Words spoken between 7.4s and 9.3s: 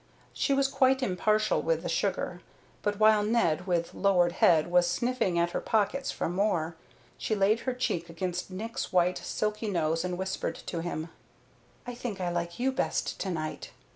her cheek against Nick's white,